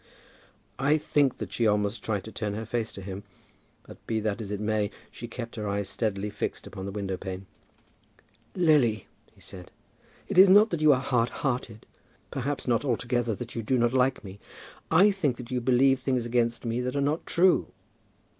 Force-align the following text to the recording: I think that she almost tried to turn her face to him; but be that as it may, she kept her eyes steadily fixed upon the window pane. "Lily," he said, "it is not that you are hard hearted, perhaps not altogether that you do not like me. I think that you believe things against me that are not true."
I 0.79 0.97
think 0.97 1.37
that 1.37 1.53
she 1.53 1.67
almost 1.67 2.03
tried 2.03 2.23
to 2.23 2.31
turn 2.31 2.55
her 2.55 2.65
face 2.65 2.91
to 2.93 3.03
him; 3.03 3.23
but 3.83 4.03
be 4.07 4.19
that 4.21 4.41
as 4.41 4.49
it 4.49 4.59
may, 4.59 4.89
she 5.11 5.27
kept 5.27 5.57
her 5.57 5.67
eyes 5.67 5.89
steadily 5.89 6.31
fixed 6.31 6.65
upon 6.65 6.87
the 6.87 6.91
window 6.91 7.17
pane. 7.17 7.45
"Lily," 8.55 9.05
he 9.31 9.39
said, 9.41 9.69
"it 10.27 10.39
is 10.39 10.49
not 10.49 10.71
that 10.71 10.81
you 10.81 10.91
are 10.91 10.99
hard 10.99 11.29
hearted, 11.29 11.85
perhaps 12.31 12.67
not 12.67 12.83
altogether 12.83 13.35
that 13.35 13.53
you 13.53 13.61
do 13.61 13.77
not 13.77 13.93
like 13.93 14.23
me. 14.23 14.39
I 14.89 15.11
think 15.11 15.37
that 15.37 15.51
you 15.51 15.61
believe 15.61 15.99
things 15.99 16.25
against 16.25 16.65
me 16.65 16.81
that 16.81 16.95
are 16.95 16.99
not 16.99 17.27
true." 17.27 17.67